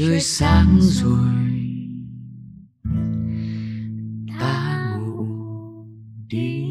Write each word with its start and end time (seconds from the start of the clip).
trời 0.00 0.20
sáng 0.20 0.78
rồi. 0.80 1.16
Ta 4.40 4.96
ngủ 5.00 5.26
đi 6.28 6.64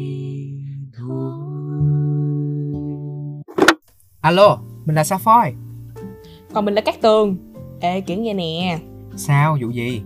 thôi. 0.98 1.32
Alo, 4.20 4.58
mình 4.84 4.96
là 4.96 5.02
Safoy. 5.02 5.52
Còn 6.54 6.64
mình 6.64 6.74
là 6.74 6.80
Cát 6.80 7.00
Tường. 7.02 7.36
Ê 7.80 8.00
kiểu 8.00 8.20
nghe 8.20 8.34
nè. 8.34 8.78
Sao, 9.16 9.58
vụ 9.62 9.70
gì? 9.70 10.02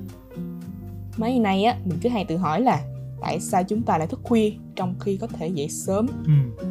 mấy 1.17 1.31
ngày 1.31 1.41
nay 1.41 1.65
á 1.65 1.77
mình 1.85 1.99
cứ 2.03 2.09
hay 2.09 2.25
tự 2.25 2.37
hỏi 2.37 2.61
là 2.61 2.81
tại 3.21 3.41
sao 3.41 3.63
chúng 3.69 3.83
ta 3.83 3.99
lại 3.99 4.07
thức 4.07 4.21
khuya 4.23 4.53
trong 4.77 4.95
khi 5.01 5.17
có 5.17 5.27
thể 5.27 5.49
dậy 5.49 5.69
sớm? 5.69 6.07
Ừ. 6.27 6.65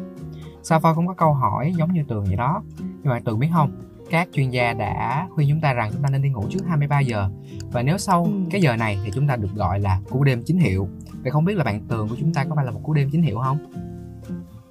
Safoy 0.62 0.94
cũng 0.94 1.06
có 1.06 1.14
câu 1.14 1.32
hỏi 1.32 1.72
giống 1.78 1.92
như 1.92 2.02
Tường 2.08 2.24
vậy 2.24 2.36
đó. 2.36 2.62
Nhưng 2.78 3.12
mà 3.12 3.20
Tường 3.24 3.38
biết 3.38 3.48
không 3.52 3.72
các 4.10 4.28
chuyên 4.32 4.50
gia 4.50 4.72
đã 4.72 5.28
khuyên 5.30 5.48
chúng 5.50 5.60
ta 5.60 5.72
rằng 5.72 5.90
chúng 5.92 6.02
ta 6.02 6.08
nên 6.10 6.22
đi 6.22 6.28
ngủ 6.28 6.44
trước 6.50 6.60
23 6.68 7.00
giờ. 7.00 7.28
Và 7.72 7.82
nếu 7.82 7.98
sau 7.98 8.24
Ừ. 8.24 8.30
cái 8.50 8.60
giờ 8.60 8.76
này 8.76 8.98
thì 9.04 9.10
chúng 9.14 9.26
ta 9.26 9.36
được 9.36 9.54
gọi 9.54 9.80
là 9.80 10.00
cú 10.10 10.24
đêm 10.24 10.42
chính 10.46 10.58
hiệu. 10.58 10.88
Vậy 11.22 11.30
không 11.30 11.44
biết 11.44 11.56
là 11.56 11.64
bạn 11.64 11.80
Tường 11.88 12.08
của 12.08 12.16
chúng 12.20 12.32
ta 12.34 12.44
có 12.44 12.54
phải 12.56 12.64
là 12.64 12.70
một 12.70 12.80
cú 12.82 12.92
đêm 12.94 13.08
chính 13.12 13.22
hiệu 13.22 13.38
không? 13.38 13.58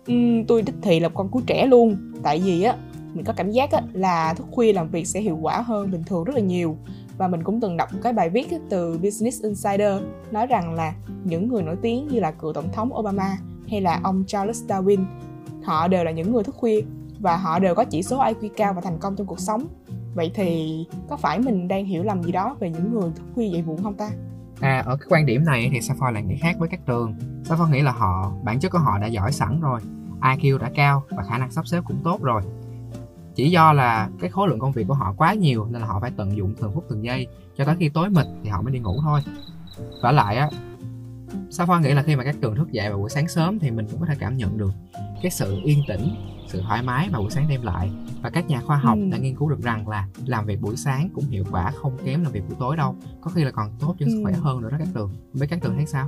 Ừm, 0.07 0.45
tôi 0.45 0.61
đích 0.61 0.75
thị 0.81 0.99
là 0.99 1.09
con 1.09 1.29
cú 1.29 1.41
trẻ 1.45 1.65
luôn. 1.65 1.97
Tại 2.23 2.39
vì 2.45 2.63
á 2.63 2.75
mình 3.13 3.25
có 3.25 3.33
cảm 3.33 3.51
giác 3.51 3.71
á, 3.71 3.81
là 3.93 4.33
thức 4.33 4.47
khuya 4.51 4.73
làm 4.73 4.89
việc 4.89 5.07
sẽ 5.07 5.21
hiệu 5.21 5.37
quả 5.41 5.61
hơn 5.61 5.91
bình 5.91 6.03
thường 6.05 6.23
rất 6.23 6.35
là 6.35 6.41
nhiều. 6.41 6.77
Và 7.17 7.27
mình 7.27 7.43
cũng 7.43 7.61
từng 7.61 7.77
đọc 7.77 7.93
một 7.93 7.99
cái 8.03 8.13
bài 8.13 8.29
viết 8.29 8.51
á, 8.51 8.57
từ 8.69 8.97
Business 9.03 9.43
Insider 9.43 10.01
nói 10.31 10.47
rằng 10.47 10.73
là 10.73 10.93
những 11.23 11.47
người 11.47 11.63
nổi 11.63 11.75
tiếng 11.81 12.07
như 12.07 12.19
là 12.19 12.31
cựu 12.31 12.53
tổng 12.53 12.69
thống 12.73 12.93
Obama 12.99 13.37
hay 13.69 13.81
là 13.81 13.99
ông 14.03 14.23
Charles 14.27 14.63
Darwin 14.67 15.05
họ 15.63 15.87
đều 15.87 16.03
là 16.03 16.11
những 16.11 16.33
người 16.33 16.43
thức 16.43 16.55
khuya 16.55 16.81
và 17.23 17.37
họ 17.37 17.59
đều 17.59 17.75
có 17.75 17.83
chỉ 17.83 18.03
số 18.03 18.23
IQ 18.23 18.49
cao 18.57 18.73
và 18.73 18.81
thành 18.81 18.97
công 18.99 19.15
trong 19.15 19.27
cuộc 19.27 19.39
sống. 19.39 19.67
Vậy 20.15 20.31
thì 20.35 20.77
có 21.09 21.17
phải 21.17 21.39
mình 21.39 21.67
đang 21.67 21.85
hiểu 21.85 22.03
lầm 22.03 22.23
gì 22.23 22.31
đó 22.31 22.55
về 22.59 22.69
những 22.69 22.93
người 22.93 23.11
thức 23.15 23.23
khuya 23.35 23.47
dậy 23.47 23.63
muộn 23.65 23.83
không 23.83 23.93
ta? 23.93 24.09
À, 24.59 24.83
ở 24.85 24.97
cái 24.97 25.07
quan 25.09 25.25
điểm 25.25 25.45
này 25.45 25.69
thì 25.73 25.81
Sapphire 25.81 26.11
lại 26.11 26.23
nghĩ 26.23 26.35
khác 26.37 26.55
với 26.59 26.69
các 26.69 26.79
trường. 26.85 27.15
Sapphire 27.43 27.71
nghĩ 27.71 27.81
là 27.81 27.91
họ, 27.91 28.31
bản 28.43 28.59
chất 28.59 28.71
của 28.71 28.77
họ 28.77 28.99
đã 28.99 29.07
giỏi 29.07 29.31
sẵn 29.31 29.59
rồi 29.61 29.79
IQ 30.21 30.57
đã 30.57 30.71
cao 30.75 31.03
và 31.09 31.23
khả 31.23 31.37
năng 31.37 31.51
sắp 31.51 31.67
xếp 31.67 31.81
cũng 31.85 31.97
tốt 32.03 32.21
rồi. 32.21 32.41
Chỉ 33.35 33.49
do 33.49 33.73
là 33.73 34.09
cái 34.19 34.29
khối 34.29 34.47
lượng 34.47 34.59
công 34.59 34.71
việc 34.71 34.87
của 34.87 34.93
họ 34.93 35.13
quá 35.17 35.33
nhiều 35.33 35.67
nên 35.71 35.81
là 35.81 35.87
họ 35.87 35.99
phải 35.99 36.11
tận 36.17 36.37
dụng 36.37 36.53
từng 36.61 36.71
phút 36.73 36.85
từng 36.89 37.03
giây 37.03 37.27
cho 37.57 37.65
tới 37.65 37.75
khi 37.79 37.89
tối 37.89 38.09
mịt 38.09 38.25
thì 38.43 38.49
họ 38.49 38.61
mới 38.61 38.73
đi 38.73 38.79
ngủ 38.79 38.95
thôi. 39.01 39.21
Và 40.01 40.11
lại 40.11 40.37
á 40.37 40.49
Safa 41.49 41.81
nghĩ 41.81 41.93
là 41.93 42.03
khi 42.03 42.15
mà 42.15 42.23
các 42.23 42.35
tường 42.41 42.55
thức 42.55 42.71
dậy 42.71 42.89
vào 42.89 42.97
buổi 42.99 43.09
sáng 43.09 43.27
sớm 43.27 43.59
thì 43.59 43.71
mình 43.71 43.87
cũng 43.91 43.99
có 43.99 44.05
thể 44.05 44.15
cảm 44.19 44.37
nhận 44.37 44.57
được 44.57 44.71
cái 45.21 45.31
sự 45.31 45.59
yên 45.63 45.79
tĩnh 45.87 46.09
sự 46.47 46.61
thoải 46.61 46.81
mái 46.83 47.09
mà 47.11 47.19
buổi 47.19 47.31
sáng 47.31 47.45
đem 47.49 47.61
lại? 47.61 47.89
Và 48.21 48.29
các 48.29 48.47
nhà 48.47 48.61
khoa 48.61 48.77
học 48.77 48.97
Ừ. 49.01 49.07
đã 49.11 49.17
nghiên 49.17 49.35
cứu 49.35 49.49
được 49.49 49.61
rằng 49.61 49.87
là 49.87 50.07
làm 50.25 50.45
việc 50.45 50.61
buổi 50.61 50.75
sáng 50.77 51.09
cũng 51.15 51.23
hiệu 51.25 51.43
quả 51.51 51.71
không 51.75 51.97
kém 52.05 52.23
làm 52.23 52.31
việc 52.31 52.43
buổi 52.47 52.57
tối 52.59 52.77
đâu. 52.77 52.95
Có 53.21 53.31
khi 53.31 53.43
là 53.43 53.51
còn 53.51 53.69
tốt 53.79 53.95
cho 53.99 54.05
sức 54.05 54.17
Ừ. 54.17 54.23
khỏe 54.23 54.33
hơn 54.33 54.61
nữa 54.61 54.69
đó 54.71 54.77
các 54.79 54.87
tường 54.93 55.11
biết 55.33 55.47
các 55.49 55.59
tường 55.61 55.73
thấy 55.75 55.85
sao? 55.85 56.07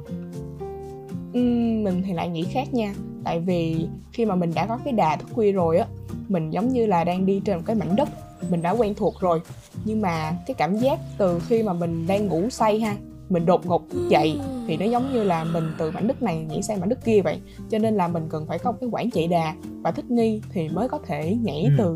Ừm, 1.33 1.83
mình 1.83 2.03
thì 2.05 2.13
lại 2.13 2.29
nghĩ 2.29 2.43
khác 2.43 2.73
nha. 2.73 2.93
Tại 3.23 3.39
vì 3.39 3.87
khi 4.13 4.25
mà 4.25 4.35
mình 4.35 4.51
đã 4.55 4.65
có 4.65 4.77
cái 4.83 4.93
đà 4.93 5.15
thức 5.15 5.29
khuya 5.33 5.51
rồi 5.51 5.77
á 5.77 5.85
mình 6.29 6.49
giống 6.49 6.69
như 6.73 6.85
là 6.85 7.03
đang 7.03 7.25
đi 7.25 7.41
trên 7.45 7.57
một 7.57 7.63
cái 7.65 7.75
mảnh 7.75 7.95
đất 7.95 8.09
mình 8.49 8.61
đã 8.61 8.71
quen 8.71 8.93
thuộc 8.97 9.19
rồi. 9.19 9.41
Nhưng 9.85 10.01
mà 10.01 10.31
cái 10.47 10.53
cảm 10.57 10.77
giác 10.77 10.99
từ 11.17 11.39
khi 11.47 11.63
mà 11.63 11.73
mình 11.73 12.07
đang 12.07 12.27
ngủ 12.27 12.49
say 12.49 12.79
ha 12.79 12.95
mình 13.29 13.45
đột 13.45 13.65
ngột 13.65 13.81
dậy 14.09 14.39
thì 14.67 14.77
nó 14.77 14.85
giống 14.85 15.13
như 15.13 15.23
là 15.23 15.43
mình 15.43 15.63
từ 15.77 15.91
mảnh 15.91 16.07
đất 16.07 16.21
này 16.23 16.45
nhảy 16.49 16.61
sang 16.63 16.79
mảnh 16.79 16.89
đất 16.89 17.05
kia 17.05 17.21
vậy 17.21 17.41
cho 17.69 17.79
nên 17.79 17.95
là 17.95 18.07
mình 18.07 18.23
cần 18.29 18.45
phải 18.47 18.59
có 18.59 18.71
một 18.71 18.77
cái 18.81 18.89
quãng 18.91 19.09
chạy 19.11 19.27
đà 19.27 19.55
và 19.83 19.91
thích 19.91 20.11
nghi 20.11 20.41
thì 20.53 20.69
mới 20.69 20.89
có 20.89 20.99
thể 21.07 21.35
nhảy 21.43 21.63
Ừ. 21.63 21.69
từ 21.77 21.95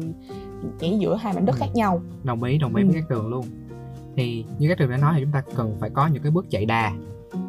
nhảy 0.79 0.99
giữa 0.99 1.15
hai 1.15 1.33
mảnh 1.33 1.45
đất 1.45 1.55
Ừ. 1.55 1.59
khác 1.59 1.69
nhau 1.73 2.01
đồng 2.23 2.43
ý 2.43 2.57
đồng 2.57 2.75
ý 2.75 2.83
Ừ. 2.83 2.87
với 2.87 2.95
các 2.95 3.09
tường 3.09 3.27
luôn 3.29 3.45
thì 4.15 4.45
như 4.59 4.67
các 4.69 4.77
tường 4.77 4.89
đã 4.89 4.97
nói 4.97 5.13
thì 5.17 5.21
chúng 5.23 5.31
ta 5.33 5.41
cần 5.55 5.77
phải 5.79 5.89
có 5.89 6.07
những 6.07 6.23
cái 6.23 6.31
bước 6.31 6.45
chạy 6.49 6.65
đà 6.65 6.91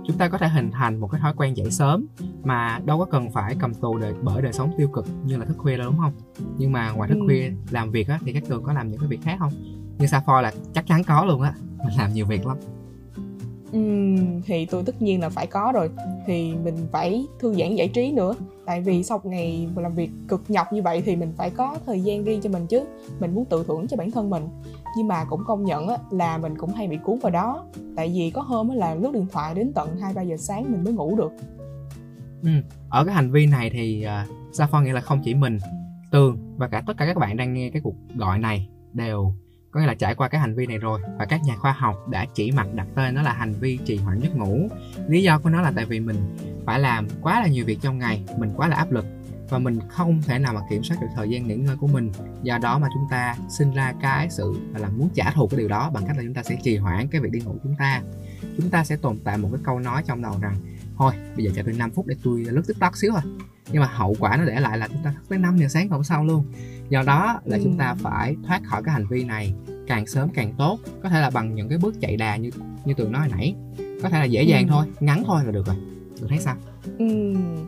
chúng 0.07 0.19
ta 0.19 0.29
có 0.29 0.39
thể 0.39 0.49
hình 0.49 0.71
thành 0.71 1.01
một 1.01 1.09
cái 1.13 1.21
thói 1.21 1.33
quen 1.37 1.57
dậy 1.57 1.71
sớm 1.71 2.07
mà 2.45 2.81
đâu 2.85 2.99
có 2.99 3.05
cần 3.05 3.31
phải 3.31 3.57
cầm 3.61 3.75
tù 3.75 3.99
đời, 3.99 4.15
bởi 4.23 4.43
đời 4.43 4.53
sống 4.53 4.71
tiêu 4.79 4.89
cực 4.89 5.07
như 5.27 5.37
là 5.37 5.45
thức 5.45 5.55
khuya 5.59 5.77
đâu 5.77 5.87
đúng 5.91 5.99
không 6.01 6.13
nhưng 6.59 6.73
mà 6.73 6.91
ngoài 6.91 7.09
thức 7.09 7.19
Ừ. 7.21 7.27
khuya 7.27 7.51
làm 7.71 7.91
việc 7.91 8.09
á 8.09 8.19
thì 8.25 8.33
các 8.33 8.43
tường 8.49 8.63
có 8.63 8.73
làm 8.73 8.91
những 8.91 9.01
cái 9.01 9.09
việc 9.09 9.21
khác 9.23 9.37
không 9.39 9.53
như 9.99 10.07
Safor 10.07 10.41
là 10.41 10.53
chắc 10.75 10.87
chắn 10.87 11.05
có 11.05 11.25
luôn 11.25 11.43
á 11.43 11.55
mình 11.79 11.95
làm 11.99 12.13
nhiều 12.13 12.27
việc 12.27 12.47
lắm 12.47 12.57
Ừm, 13.73 14.43
thì 14.43 14.67
tôi 14.67 14.83
tất 14.83 15.03
nhiên 15.03 15.21
là 15.21 15.29
phải 15.29 15.47
có 15.47 15.73
rồi. 15.75 15.91
Thì 16.27 16.53
mình 16.65 16.75
phải 16.93 17.27
thư 17.39 17.55
giãn 17.55 17.75
giải 17.75 17.89
trí 17.89 18.13
nữa. 18.13 18.35
Tại 18.65 18.81
vì 18.81 19.03
sau 19.03 19.21
ngày 19.25 19.69
làm 19.77 19.95
việc 19.95 20.11
cực 20.29 20.43
nhọc 20.49 20.73
như 20.73 20.83
vậy 20.83 21.03
thì 21.05 21.17
mình 21.17 21.33
phải 21.37 21.51
có 21.51 21.77
thời 21.87 22.01
gian 22.01 22.25
riêng 22.25 22.41
cho 22.41 22.51
mình 22.51 22.67
chứ. 22.67 22.83
Mình 23.21 23.35
muốn 23.35 23.45
tự 23.45 23.65
thưởng 23.69 23.87
cho 23.89 23.97
bản 23.97 24.11
thân 24.11 24.31
mình. 24.31 24.49
Nhưng 24.97 25.09
mà 25.09 25.25
cũng 25.25 25.43
công 25.47 25.65
nhận 25.65 25.89
á, 25.89 25.97
là 26.11 26.39
mình 26.39 26.59
cũng 26.59 26.71
hay 26.71 26.89
bị 26.89 26.99
cuốn 27.05 27.19
vào 27.19 27.31
đó. 27.31 27.65
Tại 27.97 28.13
vì 28.15 28.31
có 28.31 28.43
hôm 28.43 28.69
á 28.69 28.75
là 28.75 28.95
lướt 28.95 29.13
điện 29.13 29.27
thoại 29.33 29.55
đến 29.55 29.73
tận 29.75 29.97
2 29.97 30.15
3 30.15 30.23
giờ 30.23 30.37
sáng 30.37 30.73
mình 30.73 30.85
mới 30.85 30.93
ngủ 30.93 31.17
được. 31.17 31.33
Ừ. 32.43 32.51
ở 32.89 33.05
cái 33.05 33.15
hành 33.15 33.31
vi 33.31 33.47
này 33.47 33.71
thì 33.71 34.07
uh, 34.07 34.69
Phong 34.71 34.85
nghĩ 34.85 34.91
là 34.91 35.01
không 35.01 35.21
chỉ 35.25 35.35
mình 35.35 35.59
Tường 36.11 36.57
và 36.57 36.69
cả 36.69 36.83
tất 36.87 36.97
cả 36.97 37.07
các 37.07 37.17
bạn 37.17 37.37
đang 37.37 37.55
nghe 37.55 37.71
cái 37.71 37.83
cuộc 37.85 37.95
gọi 38.15 38.39
này 38.39 38.69
đều 38.93 39.35
có 39.71 39.81
nghĩa 39.81 39.87
là 39.87 39.95
trải 39.95 40.15
qua 40.15 40.29
cái 40.29 40.41
hành 40.41 40.55
vi 40.55 40.67
này 40.67 40.79
rồi 40.79 41.01
và 41.19 41.25
các 41.25 41.41
nhà 41.45 41.57
khoa 41.57 41.73
học 41.73 42.09
đã 42.09 42.27
chỉ 42.35 42.51
mặt 42.51 42.67
đặt 42.75 42.87
tên 42.95 43.15
nó 43.15 43.23
là 43.23 43.33
hành 43.33 43.53
vi 43.53 43.79
trì 43.85 43.97
hoãn 43.97 44.21
giấc 44.21 44.37
ngủ. 44.37 44.69
Lý 45.09 45.23
do 45.23 45.39
của 45.39 45.51
nó 45.51 45.63
là 45.63 45.73
tại 45.77 45.85
vì 45.85 46.01
mình 46.01 46.37
phải 46.67 46.81
làm 46.81 47.09
quá 47.23 47.41
là 47.41 47.47
nhiều 47.47 47.65
việc 47.65 47.79
trong 47.83 47.99
ngày, 47.99 48.25
mình 48.39 48.53
quá 48.57 48.69
là 48.69 48.77
áp 48.77 48.93
lực 48.93 49.05
và 49.49 49.59
mình 49.59 49.79
không 49.89 50.23
thể 50.23 50.39
nào 50.39 50.53
mà 50.55 50.61
kiểm 50.71 50.83
soát 50.83 50.97
được 51.01 51.07
thời 51.17 51.29
gian 51.31 51.47
nghỉ 51.47 51.55
ngơi 51.55 51.77
của 51.77 51.87
mình. 51.87 52.13
Do 52.43 52.59
đó 52.59 52.79
mà 52.79 52.89
chúng 52.95 53.07
ta 53.11 53.37
sinh 53.49 53.75
ra 53.75 53.93
cái 54.03 54.31
sự 54.31 54.55
là, 54.75 54.89
muốn 54.89 55.09
trả 55.15 55.31
thù 55.31 55.49
cái 55.49 55.59
điều 55.59 55.69
đó 55.69 55.91
bằng 55.95 56.05
cách 56.07 56.17
là 56.17 56.23
chúng 56.23 56.35
ta 56.35 56.43
sẽ 56.43 56.57
trì 56.63 56.77
hoãn 56.77 57.09
cái 57.09 57.21
việc 57.21 57.33
đi 57.33 57.41
ngủ 57.41 57.57
chúng 57.63 57.77
ta. 57.79 58.03
Chúng 58.57 58.71
ta 58.71 58.85
sẽ 58.85 58.97
tồn 58.97 59.19
tại 59.25 59.39
một 59.39 59.49
cái 59.53 59.61
câu 59.65 59.79
nói 59.79 60.03
trong 60.07 60.23
đầu 60.23 60.35
rằng 60.41 60.57
thôi 61.01 61.13
bây 61.37 61.45
giờ 61.45 61.51
cho 61.57 61.63
tôi 61.65 61.75
5 61.75 61.91
phút 61.91 62.07
để 62.07 62.15
tôi 62.25 62.45
lướt 62.51 62.63
tiktok 62.67 62.97
xíu 62.97 63.11
thôi 63.13 63.21
nhưng 63.73 63.83
mà 63.83 63.89
hậu 63.93 64.17
quả 64.21 64.37
nó 64.37 64.45
để 64.45 64.61
lại 64.61 64.79
là 64.79 64.89
chúng 64.89 65.03
ta 65.05 65.11
thức 65.13 65.23
tới 65.29 65.39
5 65.39 65.57
giờ 65.59 65.69
sáng 65.69 65.89
hôm 65.89 66.05
sau 66.05 66.25
luôn. 66.25 66.45
Do 66.89 67.03
đó 67.03 67.41
là 67.45 67.57
Ừ. 67.57 67.61
chúng 67.65 67.77
ta 67.79 67.95
phải 68.03 68.37
thoát 68.47 68.61
khỏi 68.65 68.83
cái 68.85 68.93
hành 68.93 69.07
vi 69.11 69.25
này 69.25 69.55
càng 69.87 70.07
sớm 70.07 70.29
càng 70.35 70.53
tốt. 70.59 70.79
Có 71.03 71.09
thể 71.09 71.21
là 71.21 71.31
bằng 71.31 71.55
những 71.55 71.69
cái 71.69 71.79
bước 71.79 71.95
chạy 72.01 72.17
đà 72.17 72.37
như 72.37 72.51
như 72.85 72.95
tường 72.95 73.13
nói 73.13 73.21
hồi 73.21 73.31
nãy. 73.37 73.55
Có 74.03 74.09
thể 74.09 74.19
là 74.19 74.25
dễ 74.25 74.43
dàng 74.43 74.67
Ừ. 74.67 74.71
thôi 74.71 74.87
ngắn 75.01 75.23
thôi 75.27 75.45
là 75.45 75.51
được 75.51 75.67
rồi. 75.67 75.77
Tường 76.21 76.29
thấy 76.29 76.39
sao? 76.39 76.57
Ừm, 76.99 77.67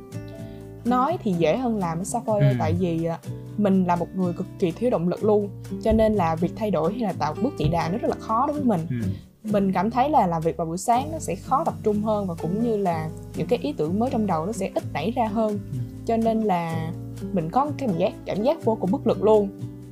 nói 0.85 1.19
thì 1.23 1.33
dễ 1.33 1.57
hơn 1.57 1.79
làm 1.79 2.03
Safari 2.03 2.49
Ừ. 2.51 2.55
tại 2.59 2.75
vì 2.81 3.05
à, 3.05 3.19
mình 3.59 3.85
là 3.85 3.97
một 3.97 4.09
người 4.17 4.33
cực 4.33 4.47
kỳ 4.59 4.71
thiếu 4.71 4.91
động 4.91 5.09
lực 5.09 5.25
luôn. 5.25 5.49
Cho 5.83 5.93
nên 5.93 6.15
là 6.15 6.35
việc 6.35 6.53
thay 6.57 6.71
đổi 6.71 6.93
hay 6.93 7.03
là 7.03 7.13
tạo 7.13 7.35
bước 7.43 7.55
chạy 7.59 7.69
đà 7.69 7.89
nó 7.89 7.99
rất 7.99 8.09
là 8.09 8.17
khó 8.21 8.47
đối 8.47 8.55
với 8.57 8.65
mình. 8.65 8.81
Ừ. 8.91 8.97
mình 9.45 9.73
cảm 9.73 9.91
thấy 9.91 10.11
là 10.11 10.27
làm 10.27 10.43
việc 10.43 10.57
vào 10.57 10.67
buổi 10.67 10.79
sáng 10.79 11.13
nó 11.13 11.19
sẽ 11.19 11.35
khó 11.35 11.65
tập 11.65 11.75
trung 11.83 12.03
hơn 12.03 12.27
và 12.27 12.35
cũng 12.43 12.63
như 12.63 12.77
là 12.77 13.09
những 13.37 13.47
cái 13.47 13.59
ý 13.63 13.73
tưởng 13.73 13.99
mới 13.99 14.11
trong 14.11 14.27
đầu 14.27 14.47
nó 14.47 14.53
sẽ 14.53 14.71
ít 14.75 14.85
nảy 14.93 15.11
ra 15.11 15.27
hơn. 15.27 15.59
Cho 16.07 16.17
nên 16.17 16.41
là 16.41 16.91
mình 17.33 17.51
có 17.51 17.65
cái 17.79 17.89
cảm 17.89 17.99
giác 17.99 18.13
cảm 18.27 18.43
giác 18.43 18.65
vô 18.65 18.77
cùng 18.81 18.91
bất 18.91 19.07
lực 19.07 19.23
luôn. 19.23 19.49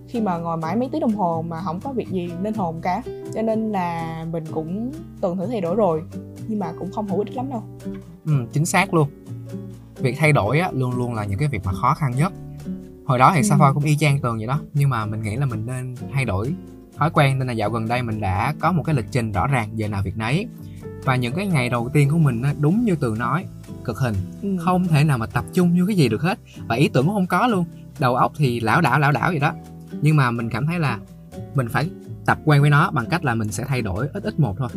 Khi 0.08 0.20
mà 0.20 0.38
ngồi 0.38 0.56
mãi 0.56 0.76
mấy 0.76 0.88
tiếng 0.92 1.00
đồng 1.00 1.14
hồ 1.14 1.44
mà 1.48 1.60
không 1.64 1.80
có 1.80 1.92
việc 1.92 2.08
gì 2.08 2.30
nên 2.42 2.54
hồn 2.54 2.80
cả. 2.82 3.02
Cho 3.34 3.42
nên 3.42 3.72
là 3.72 4.24
mình 4.32 4.44
cũng 4.52 4.92
từng 5.20 5.36
thử 5.36 5.46
thay 5.46 5.60
đổi 5.60 5.74
rồi 5.74 6.02
nhưng 6.48 6.58
mà 6.58 6.72
cũng 6.78 6.90
không 6.92 7.08
hữu 7.08 7.18
ích 7.18 7.36
lắm 7.36 7.50
đâu. 7.50 7.62
Ừ, 8.26 8.32
chính 8.52 8.66
xác 8.66 8.94
luôn. 8.94 9.08
Việc 9.96 10.14
thay 10.18 10.32
đổi 10.32 10.58
á, 10.58 10.70
luôn 10.72 10.96
luôn 10.96 11.14
là 11.14 11.24
những 11.24 11.38
cái 11.38 11.48
việc 11.48 11.60
mà 11.64 11.72
khó 11.72 11.94
khăn 11.94 12.12
nhất. 12.16 12.32
Hồi 13.06 13.18
đó 13.18 13.32
thì 13.34 13.40
Ừ. 13.40 13.44
Safa 13.44 13.74
cũng 13.74 13.84
y 13.84 13.96
chang 13.96 14.18
tường 14.18 14.38
vậy 14.38 14.46
đó 14.46 14.60
nhưng 14.74 14.88
mà 14.90 15.06
mình 15.06 15.22
nghĩ 15.22 15.36
là 15.36 15.46
mình 15.46 15.66
nên 15.66 15.94
thay 16.12 16.24
đổi 16.24 16.54
thói 17.00 17.10
quen 17.10 17.38
nên 17.38 17.48
là 17.48 17.52
dạo 17.52 17.70
gần 17.70 17.88
đây 17.88 18.02
mình 18.02 18.20
đã 18.20 18.54
có 18.60 18.72
một 18.72 18.82
cái 18.82 18.94
lịch 18.94 19.06
trình 19.10 19.32
rõ 19.32 19.46
ràng 19.46 19.78
giờ 19.78 19.88
nào 19.88 20.02
việc 20.02 20.16
nấy. 20.16 20.46
Và 21.04 21.16
những 21.16 21.34
cái 21.34 21.46
ngày 21.46 21.68
đầu 21.68 21.90
tiên 21.92 22.10
của 22.10 22.18
mình 22.18 22.42
đúng 22.60 22.84
như 22.84 22.94
tường 22.94 23.18
nói 23.18 23.44
cực 23.84 23.98
hình 23.98 24.14
ừ. 24.42 24.56
không 24.64 24.88
thể 24.88 25.04
nào 25.04 25.18
mà 25.18 25.26
tập 25.26 25.44
trung 25.52 25.76
vô 25.78 25.84
cái 25.86 25.96
gì 25.96 26.08
được 26.08 26.22
hết. 26.22 26.38
Và 26.68 26.74
ý 26.74 26.88
tưởng 26.88 27.06
cũng 27.06 27.14
không 27.14 27.26
có 27.26 27.46
luôn 27.46 27.64
đầu 27.98 28.16
óc 28.16 28.32
thì 28.36 28.60
lão 28.60 28.80
đảo 28.80 28.98
lão 28.98 29.12
đảo 29.12 29.30
vậy 29.30 29.38
đó. 29.38 29.52
Nhưng 30.02 30.16
mà 30.16 30.30
mình 30.30 30.50
cảm 30.50 30.66
thấy 30.66 30.78
là 30.78 30.98
mình 31.54 31.68
phải 31.68 31.90
tập 32.26 32.38
quen 32.44 32.60
với 32.60 32.70
nó 32.70 32.90
bằng 32.90 33.06
cách 33.06 33.24
là 33.24 33.34
mình 33.34 33.52
sẽ 33.52 33.64
thay 33.64 33.82
đổi 33.82 34.08
ít 34.12 34.22
ít 34.22 34.40
một 34.40 34.56
thôi. 34.58 34.68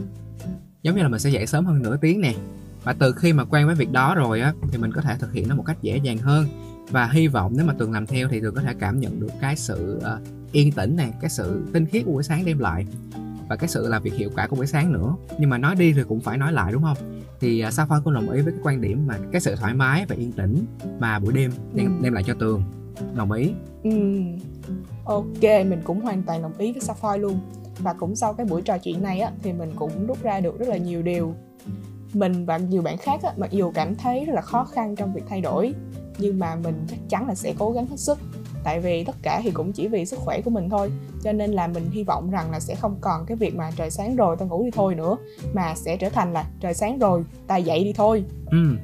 Giống 0.83 0.95
như 0.95 1.01
là 1.01 1.09
mình 1.09 1.19
sẽ 1.19 1.29
dậy 1.29 1.47
sớm 1.47 1.65
hơn 1.65 1.81
nửa 1.81 1.97
tiếng 1.97 2.21
nè. 2.21 2.33
Và 2.83 2.93
từ 2.93 3.13
khi 3.13 3.33
mà 3.33 3.45
quen 3.45 3.65
với 3.65 3.75
việc 3.75 3.91
đó 3.91 4.15
rồi 4.15 4.41
á 4.41 4.53
thì 4.71 4.77
mình 4.77 4.91
có 4.91 5.01
thể 5.01 5.15
thực 5.19 5.33
hiện 5.33 5.49
nó 5.49 5.55
một 5.55 5.63
cách 5.65 5.77
dễ 5.81 5.97
dàng 5.97 6.17
hơn. 6.17 6.45
Và 6.89 7.05
hy 7.05 7.27
vọng 7.27 7.53
nếu 7.55 7.65
mà 7.65 7.73
tường 7.77 7.91
làm 7.91 8.07
theo 8.07 8.27
thì 8.27 8.39
tường 8.41 8.55
có 8.55 8.61
thể 8.61 8.73
cảm 8.79 8.99
nhận 8.99 9.19
được 9.19 9.31
cái 9.41 9.55
sự 9.55 9.99
ờ, 10.03 10.19
yên 10.53 10.71
tĩnh 10.71 10.95
này 10.95 11.13
cái 11.21 11.29
sự 11.29 11.63
tinh 11.73 11.85
khiết 11.85 12.03
của 12.05 12.11
buổi 12.11 12.23
sáng 12.23 12.45
đem 12.45 12.59
lại 12.59 12.85
và 13.49 13.55
cái 13.55 13.67
sự 13.69 13.87
làm 13.87 14.03
việc 14.03 14.13
hiệu 14.13 14.29
quả 14.35 14.47
của 14.47 14.55
buổi 14.55 14.67
sáng 14.67 14.91
nữa. 14.93 15.15
Nhưng 15.39 15.49
mà 15.49 15.57
nói 15.57 15.75
đi 15.75 15.93
thì 15.93 16.03
cũng 16.07 16.21
phải 16.21 16.37
nói 16.37 16.53
lại 16.53 16.71
đúng 16.73 16.83
không? 16.83 16.97
Thì 17.39 17.63
uh, 17.67 17.73
Safa 17.73 18.01
cũng 18.03 18.13
đồng 18.13 18.29
ý 18.29 18.41
với 18.41 18.53
cái 18.53 18.61
quan 18.63 18.81
điểm 18.81 19.07
mà 19.07 19.17
cái 19.31 19.41
sự 19.41 19.55
thoải 19.55 19.73
mái 19.73 20.05
và 20.09 20.15
yên 20.15 20.31
tĩnh 20.31 20.65
mà 20.99 21.19
buổi 21.19 21.33
đêm 21.33 21.51
đem, 21.73 21.85
Ừ. 21.97 22.03
đem 22.03 22.13
lại 22.13 22.23
cho 22.27 22.33
tường. 22.39 22.63
Đồng 23.15 23.31
ý. 23.31 23.51
Ừ. 23.83 23.91
Ok, 25.05 25.41
mình 25.41 25.81
cũng 25.83 26.01
hoàn 26.01 26.23
toàn 26.23 26.41
đồng 26.41 26.57
ý 26.57 26.71
với 26.71 26.81
Sapphire 26.81 27.17
luôn. 27.17 27.39
Và 27.79 27.93
cũng 27.93 28.15
sau 28.15 28.33
cái 28.33 28.45
buổi 28.45 28.61
trò 28.61 28.77
chuyện 28.77 29.03
này 29.03 29.19
á 29.19 29.31
Thì 29.43 29.53
mình 29.53 29.71
cũng 29.75 30.07
rút 30.07 30.23
ra 30.23 30.39
được 30.39 30.59
rất 30.59 30.67
là 30.69 30.77
nhiều 30.77 31.01
điều. 31.01 31.33
Mình 32.13 32.45
và 32.45 32.57
nhiều 32.57 32.81
bạn 32.81 32.97
khác 32.97 33.19
á 33.23 33.33
Mặc 33.37 33.51
dù 33.51 33.71
cảm 33.71 33.95
thấy 33.95 34.25
rất 34.25 34.33
là 34.33 34.41
khó 34.41 34.65
khăn 34.65 34.95
trong 34.95 35.13
việc 35.13 35.23
thay 35.29 35.41
đổi 35.41 35.73
Nhưng 36.17 36.39
mà 36.39 36.55
mình 36.55 36.75
chắc 36.89 36.99
chắn 37.09 37.27
là 37.27 37.35
sẽ 37.35 37.53
cố 37.59 37.71
gắng 37.71 37.85
hết 37.87 37.97
sức 37.99 38.19
tại 38.63 38.79
vì 38.79 39.03
tất 39.03 39.15
cả 39.21 39.41
thì 39.43 39.51
cũng 39.51 39.71
chỉ 39.73 39.87
vì 39.87 40.05
sức 40.05 40.19
khỏe 40.19 40.41
của 40.41 40.49
mình 40.49 40.69
thôi 40.69 40.91
cho 41.23 41.31
nên 41.31 41.51
là 41.51 41.67
mình 41.67 41.89
hy 41.91 42.03
vọng 42.03 42.31
rằng 42.31 42.51
là 42.51 42.59
sẽ 42.59 42.75
không 42.75 42.97
còn 43.01 43.25
cái 43.25 43.37
việc 43.37 43.55
mà 43.55 43.71
trời 43.75 43.91
sáng 43.91 44.15
rồi 44.15 44.35
tao 44.39 44.47
ngủ 44.47 44.63
đi 44.63 44.71
thôi 44.71 44.95
nữa 44.95 45.15
mà 45.53 45.73
sẽ 45.75 45.97
trở 45.97 46.09
thành 46.09 46.33
là 46.33 46.45
trời 46.61 46.73
sáng 46.73 46.99
rồi 46.99 47.23
ta 47.47 47.57
dậy 47.57 47.83
đi 47.83 47.93
thôi 47.93 48.23
Ừ. 48.45 48.77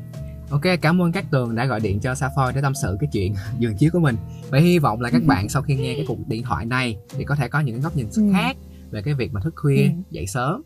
Ok, 0.51 0.61
cảm 0.81 1.01
ơn 1.01 1.11
các 1.11 1.25
tường 1.31 1.55
đã 1.55 1.65
gọi 1.65 1.79
điện 1.79 1.99
cho 1.99 2.13
Safoy 2.13 2.51
để 2.55 2.61
tâm 2.61 2.73
sự 2.81 2.97
cái 2.99 3.09
chuyện 3.13 3.35
giường 3.59 3.75
chiếu 3.77 3.89
của 3.93 3.99
mình. 3.99 4.15
Và 4.49 4.59
hy 4.59 4.79
vọng 4.79 5.01
là 5.01 5.09
các 5.09 5.21
bạn 5.27 5.49
sau 5.49 5.61
khi 5.61 5.75
nghe 5.75 5.93
cái 5.95 6.05
cuộc 6.07 6.17
điện 6.27 6.43
thoại 6.43 6.65
này 6.65 6.97
thì 7.17 7.23
có 7.23 7.35
thể 7.35 7.47
có 7.47 7.59
những 7.59 7.81
góc 7.81 7.95
nhìn 7.95 8.07
Ừ. 8.15 8.29
khác 8.33 8.57
về 8.91 9.01
cái 9.01 9.13
việc 9.13 9.33
mà 9.33 9.41
thức 9.43 9.53
khuya, 9.57 9.83
Ừ. 9.83 9.89
dậy 10.09 10.27
sớm. 10.27 10.61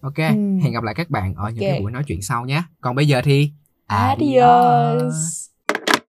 Ok, 0.00 0.16
Ừ. 0.16 0.24
hẹn 0.62 0.72
gặp 0.72 0.82
lại 0.84 0.94
các 0.94 1.10
bạn 1.10 1.34
ở 1.34 1.50
những 1.50 1.64
Ok. 1.64 1.70
cái 1.72 1.80
buổi 1.80 1.90
nói 1.92 2.02
chuyện 2.06 2.22
sau 2.22 2.44
nhé. 2.46 2.62
Còn 2.80 2.94
bây 2.96 3.08
giờ 3.08 3.20
thì 3.24 3.52
adios 3.86 5.49